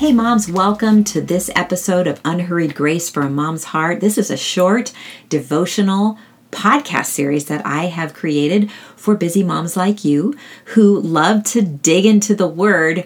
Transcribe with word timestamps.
Hey, 0.00 0.14
moms, 0.14 0.50
welcome 0.50 1.04
to 1.04 1.20
this 1.20 1.50
episode 1.54 2.06
of 2.06 2.22
Unhurried 2.24 2.74
Grace 2.74 3.10
for 3.10 3.20
a 3.20 3.28
Mom's 3.28 3.64
Heart. 3.64 4.00
This 4.00 4.16
is 4.16 4.30
a 4.30 4.36
short 4.38 4.94
devotional 5.28 6.16
podcast 6.50 7.08
series 7.08 7.44
that 7.48 7.66
I 7.66 7.84
have 7.88 8.14
created 8.14 8.70
for 8.96 9.14
busy 9.14 9.44
moms 9.44 9.76
like 9.76 10.02
you 10.02 10.34
who 10.68 10.98
love 10.98 11.44
to 11.52 11.60
dig 11.60 12.06
into 12.06 12.34
the 12.34 12.48
Word 12.48 13.04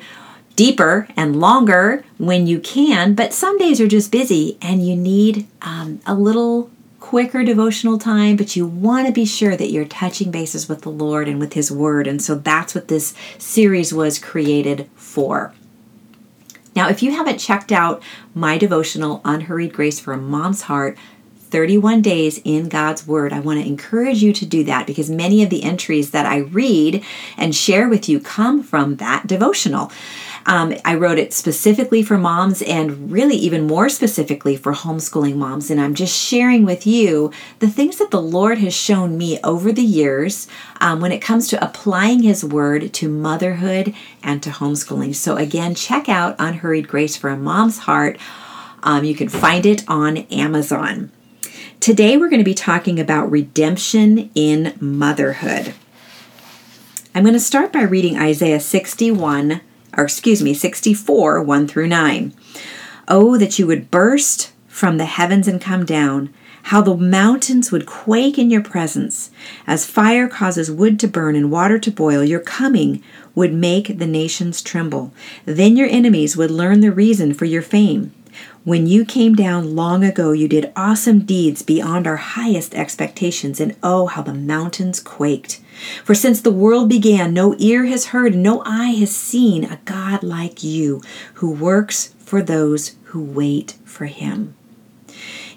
deeper 0.55 1.09
and 1.17 1.41
longer 1.41 2.05
when 2.19 2.46
you 2.46 2.61
can, 2.61 3.17
but 3.17 3.33
some 3.33 3.59
days 3.59 3.81
are 3.81 3.89
just 3.89 4.13
busy 4.13 4.57
and 4.63 4.87
you 4.87 4.95
need 4.95 5.49
um, 5.63 5.99
a 6.07 6.15
little 6.15 6.71
quicker 7.01 7.43
devotional 7.43 7.99
time, 7.99 8.37
but 8.37 8.54
you 8.54 8.68
want 8.68 9.09
to 9.09 9.13
be 9.13 9.25
sure 9.25 9.57
that 9.57 9.73
you're 9.73 9.85
touching 9.85 10.31
bases 10.31 10.68
with 10.68 10.82
the 10.82 10.90
Lord 10.90 11.26
and 11.26 11.40
with 11.40 11.54
His 11.54 11.73
Word. 11.73 12.07
And 12.07 12.23
so 12.23 12.37
that's 12.37 12.73
what 12.73 12.87
this 12.87 13.15
series 13.37 13.93
was 13.93 14.21
created 14.21 14.89
for. 14.95 15.53
Now, 16.75 16.89
if 16.89 17.03
you 17.03 17.13
haven't 17.13 17.39
checked 17.39 17.73
out 17.73 18.03
my 18.35 18.59
devotional, 18.59 19.21
Unhurried 19.25 19.73
Grace 19.73 20.01
for 20.01 20.13
a 20.13 20.19
Mom's 20.19 20.63
Heart, 20.63 20.99
31 21.55 22.03
days 22.03 22.41
in 22.45 22.69
God's 22.69 23.07
Word. 23.07 23.32
I 23.32 23.39
want 23.39 23.61
to 23.61 23.67
encourage 23.67 24.25
you 24.25 24.32
to 24.32 24.45
do 24.45 24.65
that 24.65 24.89
because 24.89 25.09
many 25.09 25.41
of 25.45 25.51
the 25.51 25.63
entries 25.63 26.11
that 26.11 26.27
I 26.27 26.39
read 26.39 27.05
and 27.37 27.55
share 27.55 27.89
with 27.89 28.09
you 28.09 28.18
come 28.18 28.61
from 28.61 28.96
that 28.96 29.29
devotional. 29.29 29.93
Um, 30.46 30.75
I 30.84 30.94
wrote 30.94 31.18
it 31.18 31.32
specifically 31.32 32.03
for 32.03 32.19
moms 32.19 32.61
and 32.62 33.11
really 33.11 33.36
even 33.36 33.66
more 33.66 33.89
specifically 33.89 34.56
for 34.56 34.75
homeschooling 34.75 35.36
moms. 35.36 35.70
And 35.70 35.80
I'm 35.80 35.94
just 35.94 36.14
sharing 36.14 36.64
with 36.64 36.86
you 36.86 37.33
the 37.61 37.69
things 37.69 37.97
that 37.98 38.11
the 38.11 38.20
Lord 38.20 38.58
has 38.58 38.75
shown 38.75 39.17
me 39.17 39.39
over 39.42 39.72
the 39.72 39.83
years 39.83 40.47
um, 40.81 41.01
when 41.01 41.12
it 41.12 41.23
comes 41.23 41.48
to 41.48 41.64
applying 41.64 42.23
His 42.23 42.45
Word 42.45 42.92
to 42.95 43.09
motherhood 43.09 43.95
and 44.23 44.42
to 44.42 44.51
homeschooling. 44.51 45.14
So, 45.14 45.36
again, 45.36 45.75
check 45.75 46.09
out 46.09 46.36
Unhurried 46.39 46.89
Grace 46.89 47.17
for 47.17 47.31
a 47.31 47.36
Mom's 47.36 47.79
Heart. 47.79 48.19
Um, 48.83 49.05
you 49.05 49.14
can 49.14 49.31
find 49.31 49.64
it 49.64 49.83
on 49.89 50.19
Amazon. 50.19 51.11
Today, 51.81 52.17
we're 52.17 52.29
going 52.29 52.41
to 52.41 52.45
be 52.45 52.55
talking 52.55 53.01
about 53.01 53.31
redemption 53.31 54.31
in 54.34 54.77
motherhood. 54.79 55.75
I'm 57.14 57.23
going 57.23 57.34
to 57.34 57.41
start 57.41 57.73
by 57.73 57.83
reading 57.83 58.19
Isaiah 58.19 58.61
61 58.61 59.61
or 59.97 60.05
excuse 60.05 60.42
me, 60.42 60.55
64, 60.55 61.42
1 61.42 61.69
through 61.69 61.89
9. 61.89 62.34
Oh, 63.09 63.37
that 63.37 63.59
you 63.59 63.67
would 63.67 63.91
burst 63.91 64.53
from 64.67 64.97
the 64.98 65.05
heavens 65.05 65.47
and 65.47 65.61
come 65.61 65.84
down, 65.84 66.33
how 66.64 66.81
the 66.81 66.97
mountains 66.97 67.70
would 67.70 67.86
quake 67.86 68.39
in 68.39 68.51
your 68.51 68.62
presence. 68.62 69.31
As 69.67 69.84
fire 69.84 70.28
causes 70.28 70.70
wood 70.70 70.98
to 71.01 71.09
burn 71.09 71.36
and 71.36 71.51
water 71.51 71.78
to 71.78 71.91
boil, 71.91 72.25
your 72.25 72.41
coming 72.41 73.03
would 73.34 73.53
make 73.53 73.98
the 73.98 74.06
nations 74.06 74.62
tremble. 74.62 75.12
Then 75.45 75.77
your 75.77 75.89
enemies 75.89 76.36
would 76.36 76.51
learn 76.51 76.81
the 76.81 76.91
reason 76.91 77.34
for 77.34 77.45
your 77.45 77.62
fame. 77.62 78.12
When 78.65 78.87
you 78.87 79.05
came 79.05 79.35
down 79.35 79.77
long 79.77 80.05
ago, 80.05 80.33
you 80.33 80.49
did 80.49 80.73
awesome 80.75 81.21
deeds 81.21 81.63
beyond 81.63 82.07
our 82.07 82.17
highest 82.17 82.75
expectations, 82.75 83.61
and 83.61 83.77
oh, 83.83 84.07
how 84.07 84.23
the 84.23 84.35
mountains 84.35 85.01
quaked. 85.01 85.61
For 86.05 86.15
since 86.15 86.41
the 86.41 86.51
world 86.51 86.89
began, 86.89 87.35
no 87.35 87.55
ear 87.59 87.85
has 87.87 88.07
heard, 88.07 88.35
no 88.35 88.63
eye 88.65 88.95
has 88.99 89.15
seen 89.15 89.65
a 89.65 89.81
God 89.85 90.23
like 90.23 90.65
you 90.65 91.03
who 91.35 91.51
works 91.51 92.15
for 92.19 92.43
those 92.43 92.97
who 93.05 93.23
wait 93.23 93.77
for 93.85 94.07
him. 94.07 94.55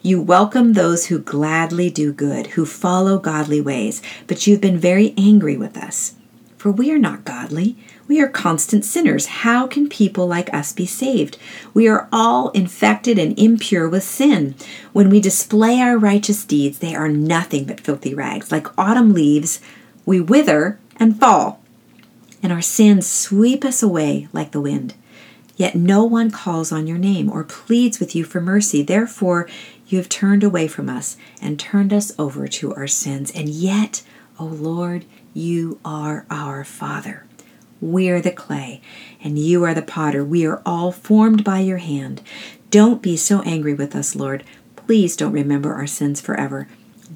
You 0.02 0.22
welcome 0.22 0.73
those 0.73 1.08
who 1.08 1.19
gladly 1.19 1.89
do 1.89 2.14
good, 2.14 2.47
who 2.47 2.66
follow 2.66 3.17
godly 3.17 3.59
ways, 3.59 4.02
but 4.28 4.45
you've 4.45 4.62
been 4.62 4.78
very 4.78 5.14
angry 5.17 5.58
with 5.58 5.78
us. 5.78 6.16
For 6.58 6.72
we 6.72 6.91
are 6.91 7.00
not 7.00 7.25
godly. 7.25 7.78
We 8.08 8.22
are 8.22 8.30
constant 8.30 8.85
sinners. 8.85 9.25
How 9.25 9.68
can 9.68 9.90
people 9.90 10.28
like 10.28 10.53
us 10.53 10.72
be 10.72 10.85
saved? 10.85 11.38
We 11.73 11.90
are 11.90 12.07
all 12.12 12.50
infected 12.51 13.19
and 13.19 13.38
impure 13.38 13.90
with 13.90 14.03
sin. 14.03 14.56
When 14.94 15.09
we 15.09 15.19
display 15.19 15.81
our 15.81 15.97
righteous 15.97 16.45
deeds, 16.45 16.79
they 16.79 16.95
are 16.95 17.09
nothing 17.09 17.66
but 17.66 17.81
filthy 17.81 18.13
rags. 18.13 18.50
Like 18.50 18.68
autumn 18.78 19.13
leaves, 19.13 19.59
we 20.06 20.22
wither 20.22 20.79
and 20.95 21.19
fall, 21.19 21.62
and 22.41 22.53
our 22.53 22.62
sins 22.62 23.06
sweep 23.06 23.66
us 23.66 23.84
away 23.84 24.29
like 24.31 24.51
the 24.51 24.62
wind. 24.62 24.94
Yet 25.57 25.75
no 25.75 26.06
one 26.06 26.31
calls 26.31 26.72
on 26.72 26.88
your 26.88 26.97
name 26.97 27.29
or 27.29 27.44
pleads 27.44 28.00
with 28.00 28.16
you 28.16 28.24
for 28.24 28.39
mercy. 28.39 28.84
Therefore, 28.84 29.50
you 29.88 29.97
have 29.97 30.07
turned 30.07 30.44
away 30.44 30.68
from 30.68 30.88
us 30.88 31.18
and 31.41 31.59
turned 31.59 31.91
us 31.91 32.13
over 32.18 32.47
to 32.47 32.74
our 32.75 32.88
sins. 32.88 33.31
And 33.31 33.50
yet, 33.50 34.01
O 34.39 34.45
Lord, 34.45 35.03
you 35.34 35.79
are 35.84 36.25
our 36.29 36.63
Father. 36.63 37.26
We 37.79 38.09
are 38.09 38.21
the 38.21 38.31
clay, 38.31 38.81
and 39.23 39.38
you 39.38 39.63
are 39.63 39.73
the 39.73 39.81
potter. 39.81 40.23
We 40.23 40.45
are 40.45 40.61
all 40.65 40.91
formed 40.91 41.43
by 41.43 41.59
your 41.59 41.77
hand. 41.77 42.21
Don't 42.71 43.01
be 43.01 43.15
so 43.15 43.41
angry 43.41 43.73
with 43.73 43.95
us, 43.95 44.15
Lord. 44.15 44.43
Please 44.75 45.15
don't 45.15 45.31
remember 45.31 45.73
our 45.73 45.88
sins 45.88 46.19
forever. 46.19 46.67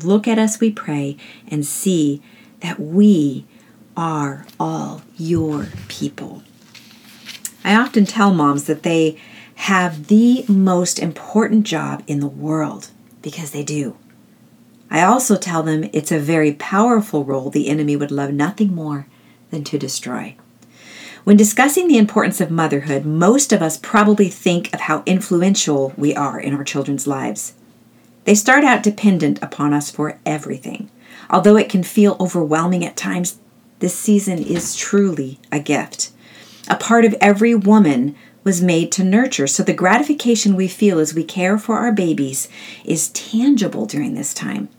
Look 0.04 0.28
at 0.28 0.40
us, 0.40 0.60
we 0.60 0.72
pray, 0.72 1.18
and 1.48 1.66
see 1.66 2.22
that 2.60 2.80
we 2.80 3.46
are 3.98 4.46
all 4.60 5.02
your 5.18 5.68
people. 5.88 6.44
I 7.64 7.76
often 7.76 8.06
tell 8.06 8.34
moms 8.34 8.66
that 8.66 8.84
they 8.84 9.18
have 9.56 10.08
the 10.08 10.46
most 10.48 11.00
important 11.00 11.66
job 11.66 12.04
in 12.08 12.20
the 12.20 12.28
world 12.28 12.90
because 13.22 13.52
they 13.52 13.64
do. 13.64 13.96
I 14.90 15.04
also 15.04 15.38
tell 15.38 15.64
them 15.64 15.90
it's 15.94 16.12
a 16.12 16.20
very 16.20 16.54
powerful 16.54 17.24
role 17.24 17.50
the 17.50 17.70
enemy 17.70 17.96
would 17.96 18.12
love 18.12 18.32
nothing 18.32 18.74
more 18.74 19.08
than 19.50 19.64
to 19.66 19.78
destroy. 19.78 20.36
When 21.24 21.38
discussing 21.38 21.88
the 21.88 22.00
importance 22.00 22.42
of 22.42 22.50
motherhood, 22.50 23.06
most 23.06 23.54
of 23.54 23.62
us 23.62 23.78
probably 23.78 24.28
think 24.28 24.74
of 24.74 24.82
how 24.82 25.04
influential 25.06 25.94
we 25.96 26.16
are 26.16 26.40
in 26.40 26.56
our 26.56 26.64
children's 26.64 27.06
lives. 27.06 27.54
They 28.24 28.34
start 28.34 28.64
out 28.64 28.82
dependent 28.82 29.42
upon 29.42 29.72
us 29.72 29.92
for 29.92 30.20
everything. 30.26 30.90
Although 31.30 31.58
it 31.58 31.70
can 31.70 31.84
feel 31.84 32.18
overwhelming 32.20 32.84
at 32.84 32.98
times, 32.98 33.40
this 33.80 33.96
season 33.96 34.40
is 34.40 34.76
truly 34.76 35.40
a 35.52 35.60
gift. 35.60 36.12
A 36.68 36.76
part 36.76 37.06
of 37.06 37.16
every 37.22 37.54
woman 37.54 38.16
was 38.44 38.62
made 38.62 38.92
to 38.94 39.04
nurture, 39.04 39.48
so 39.48 39.62
the 39.62 39.74
gratification 39.74 40.56
we 40.56 40.68
feel 40.68 40.98
as 40.98 41.14
we 41.14 41.24
care 41.24 41.60
for 41.60 41.78
our 41.78 41.92
babies 41.92 42.50
is 42.84 43.10
tangible 43.10 43.86
during 43.86 44.16
this 44.16 44.34
time. 44.34 44.70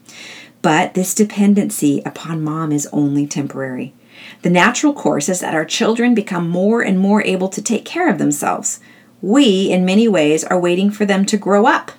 But 0.61 0.95
this 0.95 1.15
dependency 1.15 2.03
upon 2.05 2.43
mom 2.43 2.73
is 2.73 2.89
only 2.93 3.29
temporary. 3.29 3.95
The 4.43 4.51
natural 4.51 4.93
course 4.93 5.29
is 5.29 5.41
that 5.41 5.55
our 5.55 5.65
children 5.65 6.15
become 6.15 6.49
more 6.49 6.83
and 6.83 6.99
more 6.99 7.23
able 7.25 7.49
to 7.49 7.63
take 7.63 7.85
care 7.85 8.09
of 8.09 8.19
themselves. 8.19 8.81
We, 9.21 9.71
in 9.71 9.85
many 9.85 10.09
ways, 10.09 10.43
are 10.45 10.59
waiting 10.59 10.91
for 10.91 11.05
them 11.05 11.25
to 11.27 11.37
grow 11.37 11.67
up. 11.67 11.93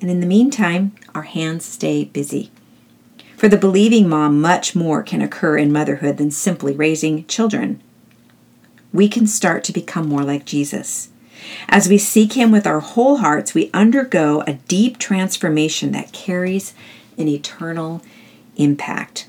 And 0.00 0.10
in 0.10 0.20
the 0.20 0.26
meantime, 0.26 0.92
our 1.14 1.22
hands 1.22 1.64
stay 1.64 2.04
busy. 2.04 2.50
For 3.36 3.48
the 3.48 3.56
believing 3.56 4.08
mom, 4.08 4.40
much 4.40 4.74
more 4.74 5.02
can 5.02 5.20
occur 5.20 5.56
in 5.56 5.72
motherhood 5.72 6.16
than 6.16 6.30
simply 6.30 6.74
raising 6.74 7.26
children. 7.26 7.80
We 8.92 9.08
can 9.08 9.26
start 9.26 9.64
to 9.64 9.72
become 9.72 10.08
more 10.08 10.24
like 10.24 10.44
Jesus. 10.44 11.10
As 11.68 11.88
we 11.88 11.98
seek 11.98 12.34
Him 12.34 12.50
with 12.50 12.66
our 12.66 12.80
whole 12.80 13.18
hearts, 13.18 13.54
we 13.54 13.70
undergo 13.74 14.42
a 14.46 14.54
deep 14.54 14.98
transformation 14.98 15.92
that 15.92 16.12
carries 16.12 16.74
an 17.18 17.28
eternal 17.28 18.02
impact. 18.56 19.28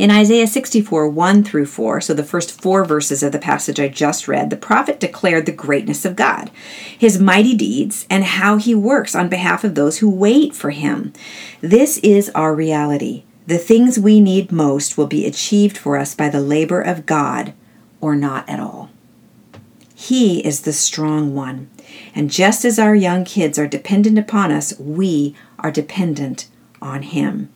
In 0.00 0.10
Isaiah 0.10 0.46
64, 0.46 1.10
1 1.10 1.44
through 1.44 1.66
4, 1.66 2.00
so 2.00 2.14
the 2.14 2.24
first 2.24 2.58
four 2.58 2.86
verses 2.86 3.22
of 3.22 3.32
the 3.32 3.38
passage 3.38 3.78
I 3.78 3.88
just 3.88 4.26
read, 4.26 4.48
the 4.48 4.56
prophet 4.56 4.98
declared 4.98 5.44
the 5.44 5.52
greatness 5.52 6.06
of 6.06 6.16
God, 6.16 6.50
his 6.96 7.20
mighty 7.20 7.54
deeds, 7.54 8.06
and 8.08 8.24
how 8.24 8.56
he 8.56 8.74
works 8.74 9.14
on 9.14 9.28
behalf 9.28 9.62
of 9.62 9.74
those 9.74 9.98
who 9.98 10.08
wait 10.08 10.54
for 10.54 10.70
him. 10.70 11.12
This 11.60 11.98
is 11.98 12.30
our 12.30 12.54
reality. 12.54 13.24
The 13.46 13.58
things 13.58 13.98
we 13.98 14.20
need 14.20 14.50
most 14.50 14.96
will 14.96 15.06
be 15.06 15.26
achieved 15.26 15.76
for 15.76 15.98
us 15.98 16.14
by 16.14 16.30
the 16.30 16.40
labor 16.40 16.80
of 16.80 17.04
God 17.04 17.52
or 18.00 18.16
not 18.16 18.48
at 18.48 18.58
all. 18.58 18.88
He 19.94 20.42
is 20.42 20.62
the 20.62 20.72
strong 20.72 21.34
one. 21.34 21.68
And 22.14 22.30
just 22.30 22.64
as 22.64 22.78
our 22.78 22.94
young 22.94 23.26
kids 23.26 23.58
are 23.58 23.68
dependent 23.68 24.18
upon 24.18 24.50
us, 24.50 24.72
we 24.78 25.36
are 25.58 25.70
dependent 25.70 26.48
on 26.80 27.02
Him. 27.02 27.50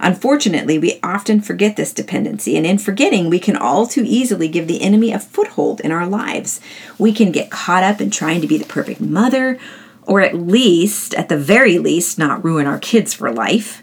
Unfortunately, 0.00 0.78
we 0.78 0.98
often 1.02 1.40
forget 1.40 1.76
this 1.76 1.92
dependency, 1.92 2.56
and 2.56 2.66
in 2.66 2.78
forgetting, 2.78 3.30
we 3.30 3.38
can 3.38 3.56
all 3.56 3.86
too 3.86 4.04
easily 4.06 4.48
give 4.48 4.66
the 4.66 4.82
enemy 4.82 5.12
a 5.12 5.18
foothold 5.18 5.80
in 5.80 5.92
our 5.92 6.06
lives. 6.06 6.60
We 6.98 7.12
can 7.12 7.32
get 7.32 7.50
caught 7.50 7.82
up 7.82 8.00
in 8.00 8.10
trying 8.10 8.40
to 8.40 8.46
be 8.46 8.58
the 8.58 8.66
perfect 8.66 9.00
mother, 9.00 9.58
or 10.02 10.20
at 10.20 10.34
least, 10.34 11.14
at 11.14 11.28
the 11.28 11.36
very 11.36 11.78
least, 11.78 12.18
not 12.18 12.44
ruin 12.44 12.66
our 12.66 12.78
kids 12.78 13.12
for 13.14 13.32
life. 13.32 13.82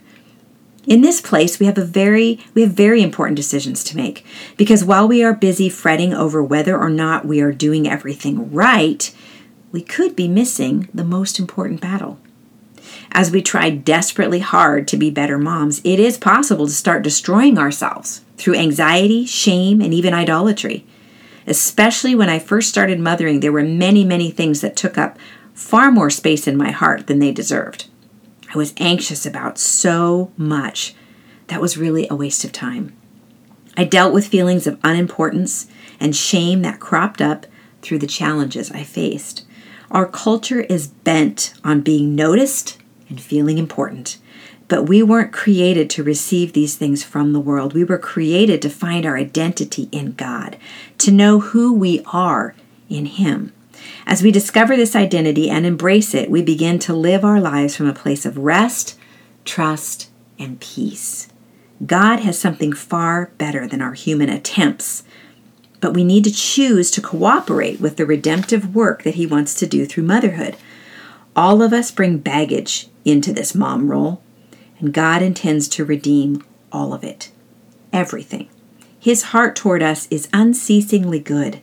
In 0.85 1.01
this 1.01 1.21
place, 1.21 1.59
we 1.59 1.65
have 1.65 1.77
a 1.77 1.85
very 1.85 2.39
we 2.53 2.63
have 2.63 2.71
very 2.71 3.01
important 3.01 3.37
decisions 3.37 3.83
to 3.85 3.95
make 3.95 4.25
because 4.57 4.83
while 4.83 5.07
we 5.07 5.23
are 5.23 5.33
busy 5.33 5.69
fretting 5.69 6.13
over 6.13 6.43
whether 6.43 6.77
or 6.77 6.89
not 6.89 7.25
we 7.25 7.39
are 7.39 7.53
doing 7.53 7.87
everything 7.87 8.51
right, 8.51 9.13
we 9.71 9.81
could 9.81 10.15
be 10.15 10.27
missing 10.27 10.89
the 10.93 11.05
most 11.05 11.39
important 11.39 11.79
battle. 11.79 12.19
As 13.15 13.29
we 13.29 13.43
try 13.43 13.69
desperately 13.69 14.39
hard 14.39 14.87
to 14.87 14.97
be 14.97 15.11
better 15.11 15.37
moms, 15.37 15.81
it 15.83 15.99
is 15.99 16.17
possible 16.17 16.65
to 16.65 16.73
start 16.73 17.03
destroying 17.03 17.59
ourselves 17.59 18.21
through 18.37 18.55
anxiety, 18.55 19.25
shame, 19.27 19.81
and 19.81 19.93
even 19.93 20.15
idolatry. 20.15 20.83
Especially 21.45 22.15
when 22.15 22.29
I 22.29 22.39
first 22.39 22.69
started 22.69 22.99
mothering, 22.99 23.39
there 23.39 23.51
were 23.51 23.63
many, 23.63 24.03
many 24.03 24.31
things 24.31 24.61
that 24.61 24.75
took 24.75 24.97
up 24.97 25.19
far 25.53 25.91
more 25.91 26.09
space 26.09 26.47
in 26.47 26.57
my 26.57 26.71
heart 26.71 27.05
than 27.05 27.19
they 27.19 27.31
deserved. 27.31 27.85
I 28.53 28.57
was 28.57 28.73
anxious 28.77 29.27
about 29.27 29.59
so 29.59 30.31
much. 30.35 30.95
That 31.47 31.61
was 31.61 31.77
really 31.77 32.07
a 32.09 32.15
waste 32.15 32.43
of 32.43 32.51
time. 32.51 32.95
I 33.77 33.83
dealt 33.83 34.13
with 34.13 34.27
feelings 34.27 34.65
of 34.65 34.79
unimportance 34.83 35.67
and 35.99 36.15
shame 36.15 36.63
that 36.63 36.79
cropped 36.79 37.21
up 37.21 37.45
through 37.83 37.99
the 37.99 38.07
challenges 38.07 38.71
I 38.71 38.83
faced. 38.83 39.45
Our 39.91 40.07
culture 40.07 40.61
is 40.61 40.87
bent 40.87 41.53
on 41.63 41.81
being 41.81 42.15
noticed 42.15 42.79
and 43.13 43.21
feeling 43.21 43.59
important. 43.59 44.17
But 44.67 44.89
we 44.89 45.03
weren't 45.03 45.31
created 45.31 45.87
to 45.91 46.03
receive 46.03 46.53
these 46.53 46.75
things 46.75 47.03
from 47.03 47.31
the 47.31 47.39
world. 47.39 47.73
We 47.73 47.83
were 47.83 47.99
created 47.99 48.59
to 48.63 48.69
find 48.69 49.05
our 49.05 49.15
identity 49.15 49.87
in 49.91 50.13
God, 50.13 50.57
to 50.97 51.11
know 51.11 51.39
who 51.39 51.71
we 51.71 52.01
are 52.07 52.55
in 52.89 53.05
Him. 53.05 53.53
As 54.07 54.23
we 54.23 54.31
discover 54.31 54.75
this 54.75 54.95
identity 54.95 55.47
and 55.47 55.63
embrace 55.63 56.15
it, 56.15 56.31
we 56.31 56.41
begin 56.41 56.79
to 56.79 56.93
live 56.95 57.23
our 57.23 57.39
lives 57.39 57.75
from 57.75 57.87
a 57.87 57.93
place 57.93 58.25
of 58.25 58.39
rest, 58.39 58.97
trust, 59.45 60.09
and 60.39 60.59
peace. 60.59 61.27
God 61.85 62.21
has 62.21 62.39
something 62.39 62.73
far 62.73 63.31
better 63.37 63.67
than 63.67 63.81
our 63.81 63.93
human 63.93 64.29
attempts, 64.29 65.03
but 65.81 65.93
we 65.93 66.03
need 66.03 66.23
to 66.23 66.33
choose 66.33 66.89
to 66.91 67.01
cooperate 67.01 67.79
with 67.79 67.97
the 67.97 68.07
redemptive 68.07 68.73
work 68.73 69.03
that 69.03 69.15
He 69.15 69.27
wants 69.27 69.53
to 69.55 69.67
do 69.67 69.85
through 69.85 70.03
motherhood. 70.03 70.55
All 71.35 71.61
of 71.61 71.73
us 71.73 71.91
bring 71.91 72.19
baggage 72.19 72.87
into 73.05 73.33
this 73.33 73.55
mom 73.55 73.89
role, 73.89 74.21
and 74.79 74.93
God 74.93 75.21
intends 75.21 75.67
to 75.69 75.85
redeem 75.85 76.43
all 76.71 76.93
of 76.93 77.03
it. 77.03 77.31
Everything. 77.91 78.49
His 78.99 79.23
heart 79.23 79.55
toward 79.55 79.81
us 79.81 80.07
is 80.09 80.29
unceasingly 80.31 81.19
good, 81.19 81.59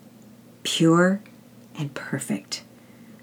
pure, 0.62 1.20
and 1.78 1.94
perfect. 1.94 2.62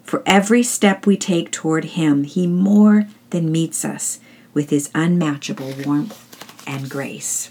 For 0.04 0.24
every 0.26 0.64
step 0.64 1.06
we 1.06 1.18
take 1.18 1.52
toward 1.52 1.86
Him, 1.86 2.24
He 2.24 2.48
more 2.48 3.08
than 3.32 3.52
meets 3.52 3.84
us 3.84 4.20
with 4.54 4.70
His 4.70 4.90
unmatchable 4.96 5.74
warmth 5.86 6.24
and 6.66 6.90
grace. 6.90 7.50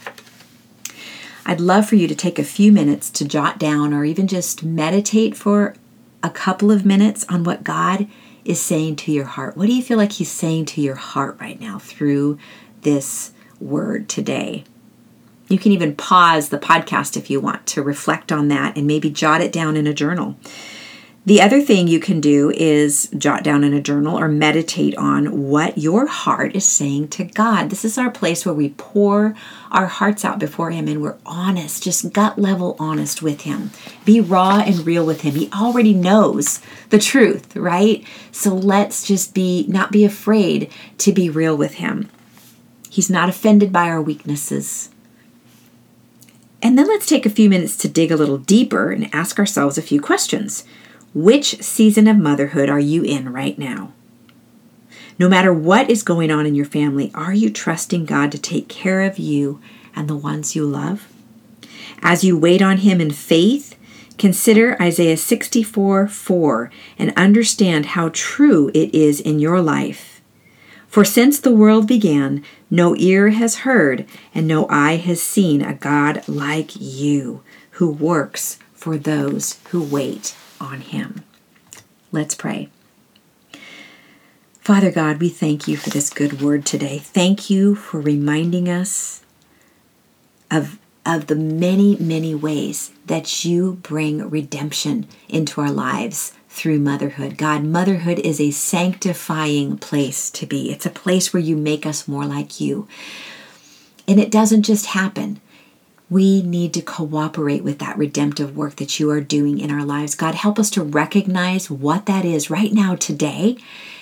I'd 1.44 1.60
love 1.60 1.87
for 1.87 1.96
you 1.96 2.08
to 2.08 2.14
take 2.14 2.38
a 2.38 2.44
few 2.44 2.72
minutes 2.72 3.10
to 3.10 3.28
jot 3.28 3.58
down 3.58 3.92
or 3.92 4.04
even 4.04 4.26
just 4.26 4.64
meditate 4.64 5.37
for 5.37 5.76
a 6.22 6.31
couple 6.31 6.72
of 6.72 6.84
minutes 6.84 7.25
on 7.28 7.44
what 7.44 7.62
God 7.62 8.08
is 8.46 8.60
saying 8.60 8.96
to 8.96 9.12
your 9.12 9.25
heart? 9.25 9.56
What 9.56 9.66
do 9.66 9.75
you 9.75 9.82
feel 9.82 9.98
like 9.98 10.12
He's 10.12 10.31
saying 10.31 10.66
to 10.66 10.81
your 10.81 10.94
heart 10.94 11.37
right 11.40 11.60
now 11.60 11.78
through 11.78 12.38
this 12.82 13.32
word 13.60 14.08
today? 14.08 14.64
You 15.48 15.58
can 15.58 15.72
even 15.72 15.94
pause 15.94 16.48
the 16.48 16.58
podcast 16.58 17.16
if 17.16 17.31
you 17.31 17.40
want 17.40 17.66
to 17.69 17.82
reflect 17.82 18.32
on 18.32 18.48
that 18.48 18.76
and 18.76 18.87
maybe 18.87 19.10
jot 19.10 19.40
it 19.40 19.52
down 19.52 19.76
in 19.76 19.87
a 19.87 19.94
journal. 19.94 20.37
The 21.26 21.43
other 21.43 21.61
thing 21.61 21.88
you 21.88 21.99
can 21.99 22.20
do 22.20 22.52
is 22.52 23.08
jot 23.19 23.43
down 23.43 23.64
in 23.64 23.75
a 23.75 23.81
journal 23.81 24.17
or 24.17 24.28
meditate 24.28 24.96
on 24.96 25.49
what 25.49 25.76
your 25.76 26.06
heart 26.06 26.55
is 26.55 26.64
saying 26.64 27.08
to 27.08 27.25
God. 27.25 27.69
This 27.69 27.84
is 27.84 27.99
our 27.99 28.12
place 28.12 28.46
where 28.46 28.55
we 28.55 28.75
pour 28.76 29.34
our 29.73 29.87
hearts 29.87 30.25
out 30.25 30.38
before 30.38 30.70
Him 30.70 30.87
and 30.87 31.02
we're 31.02 31.19
honest, 31.26 31.82
just 31.82 32.12
gut 32.12 32.38
level 32.38 32.76
honest 32.78 33.23
with 33.23 33.40
Him. 33.40 33.73
Be 34.05 34.20
raw 34.20 34.61
and 34.61 34.87
real 34.87 35.05
with 35.05 35.23
Him. 35.23 35.34
He 35.34 35.50
already 35.52 35.93
knows 35.94 36.61
the 36.90 36.99
truth, 37.00 37.56
right? 37.56 38.05
So 38.31 38.55
let's 38.55 39.05
just 39.05 39.34
be, 39.34 39.67
not 39.69 39.90
be 39.90 40.05
afraid 40.05 40.70
to 40.99 41.11
be 41.11 41.28
real 41.28 41.56
with 41.56 41.75
Him. 41.75 42.08
He's 42.88 43.11
not 43.11 43.28
offended 43.28 43.73
by 43.73 43.88
our 43.88 44.00
weaknesses. 44.00 44.90
And 46.62 46.78
then 46.78 46.87
let's 46.87 47.06
take 47.06 47.26
a 47.26 47.31
few 47.31 47.50
minutes 47.50 47.76
to 47.78 47.88
dig 47.88 48.12
a 48.12 48.17
little 48.17 48.38
deeper 48.38 48.93
and 48.93 49.12
ask 49.12 49.40
ourselves 49.40 49.76
a 49.76 49.82
few 49.82 50.00
questions. 50.00 50.64
Which 51.16 51.62
season 51.62 52.08
of 52.08 52.18
motherhood 52.18 52.68
are 52.68 52.78
you 52.78 53.02
in 53.02 53.32
right 53.32 53.58
now? 53.58 53.94
No 55.18 55.30
matter 55.30 55.50
what 55.50 55.88
is 55.88 56.02
going 56.02 56.30
on 56.30 56.44
in 56.44 56.54
your 56.54 56.66
family, 56.66 57.10
are 57.14 57.32
you 57.32 57.48
trusting 57.48 58.04
God 58.04 58.30
to 58.32 58.38
take 58.38 58.68
care 58.68 59.00
of 59.00 59.16
you 59.16 59.58
and 59.94 60.08
the 60.08 60.14
ones 60.14 60.54
you 60.54 60.66
love? 60.66 61.08
As 62.02 62.22
you 62.22 62.36
wait 62.36 62.60
on 62.60 62.76
Him 62.76 63.00
in 63.00 63.12
faith, 63.12 63.78
consider 64.18 64.76
Isaiah 64.78 65.16
64 65.16 66.06
4 66.06 66.70
and 66.98 67.14
understand 67.16 67.86
how 67.86 68.10
true 68.12 68.70
it 68.74 68.94
is 68.94 69.18
in 69.18 69.38
your 69.38 69.62
life. 69.62 70.20
For 70.86 71.02
since 71.02 71.40
the 71.40 71.50
world 71.50 71.88
began, 71.88 72.44
no 72.70 72.94
ear 72.94 73.30
has 73.30 73.60
heard 73.60 74.06
and 74.34 74.46
no 74.46 74.68
eye 74.68 74.96
has 74.96 75.22
seen 75.22 75.62
a 75.62 75.72
God 75.72 76.28
like 76.28 76.72
you 76.78 77.42
who 77.70 77.90
works 77.90 78.58
for 78.74 78.98
those 78.98 79.58
who 79.70 79.82
wait 79.82 80.36
on 80.61 80.81
him. 80.81 81.25
Let's 82.12 82.35
pray. 82.35 82.70
Father 84.61 84.91
God, 84.91 85.20
we 85.20 85.29
thank 85.29 85.69
you 85.69 85.76
for 85.76 85.91
this 85.91 86.11
good 86.11 86.43
word 86.43 86.67
today. 86.67 86.99
Thank 86.99 87.49
you 87.49 87.75
for 87.76 88.00
reminding 88.00 88.69
us 88.69 89.23
of, 90.50 90.79
of 91.05 91.29
the 91.29 91.37
many, 91.37 91.97
many 91.97 92.35
ways 92.35 92.91
that 93.06 93.44
you 93.44 93.75
bring 93.82 94.29
redemption 94.29 95.06
into 95.29 95.61
our 95.61 95.70
lives 95.70 96.32
through 96.49 96.81
motherhood. 96.81 97.37
God, 97.37 97.62
motherhood 97.62 98.19
is 98.19 98.41
a 98.41 98.50
sanctifying 98.50 99.79
place 99.79 100.31
to 100.31 100.47
be, 100.47 100.73
it's 100.73 100.87
a 100.87 100.91
place 100.91 101.32
where 101.32 101.43
you 101.43 101.56
make 101.56 101.87
us 101.87 102.09
more 102.09 102.25
like 102.25 102.59
you. 102.59 102.88
And 104.09 104.19
it 104.19 104.31
doesn't 104.31 104.62
just 104.62 104.87
happen 104.87 105.41
we 106.08 106.43
need 106.43 106.73
to 106.75 106.82
cooperate 106.82 107.64
with 107.64 107.79
that 107.81 107.99
redemptive 107.99 108.56
work 108.56 108.76
that 108.76 109.00
you 109.00 109.11
are 109.11 109.20
doing 109.20 109.58
in 109.58 109.70
our 109.70 109.85
lives. 109.85 110.14
God, 110.14 110.35
help 110.35 110.58
us 110.58 110.70
to 110.70 110.82
recognize 110.82 111.70
what 111.70 112.06
that 112.06 112.25
is 112.25 112.50
right 112.50 112.73
now, 112.73 112.94
today, 112.94 113.56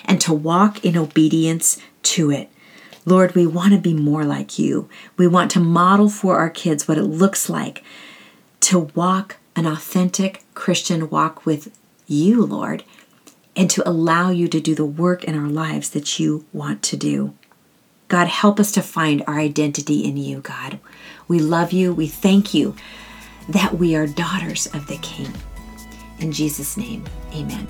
and 0.05 0.21
to 0.21 0.35
walk 0.35 0.85
in 0.85 0.97
obedience 0.99 1.79
to 2.03 2.31
it. 2.31 2.51
Lord, 3.06 3.35
we 3.35 3.47
want 3.47 3.73
to 3.73 3.79
be 3.79 3.95
more 3.95 4.25
like 4.25 4.59
you. 4.59 4.89
We 5.17 5.27
want 5.27 5.51
to 5.53 5.61
model 5.61 6.09
for 6.09 6.39
our 6.39 6.51
kids 6.51 6.87
what 6.87 6.99
it 6.99 7.05
looks 7.05 7.49
like 7.49 7.83
to 8.61 8.91
walk 8.95 9.37
an 9.57 9.67
authentic 9.67 10.43
Christian 10.55 11.11
walk 11.11 11.47
with 11.47 11.77
you, 12.07 12.45
Lord, 12.45 12.85
and 13.57 13.71
to 13.71 13.89
allow 13.89 14.31
you 14.31 14.49
to 14.49 14.61
do 14.61 14.75
the 14.75 14.85
work 14.85 15.25
in 15.25 15.39
our 15.39 15.49
lives 15.49 15.91
that 15.91 16.19
you 16.19 16.45
want 16.53 16.83
to 16.85 16.97
do. 16.97 17.35
God, 18.09 18.29
help 18.29 18.59
us 18.59 18.73
to 18.73 18.83
find 18.83 19.23
our 19.26 19.38
identity 19.38 20.05
in 20.05 20.17
you, 20.17 20.40
God. 20.40 20.81
We 21.28 21.38
love 21.38 21.73
you. 21.73 21.93
We 21.93 22.07
thank 22.07 22.54
you 22.54 22.75
that 23.49 23.78
we 23.78 23.95
are 23.95 24.07
daughters 24.07 24.66
of 24.75 24.87
the 24.87 24.99
King. 24.99 25.33
In 26.19 26.33
Jesus' 26.33 26.76
name, 26.76 27.04
amen. 27.33 27.66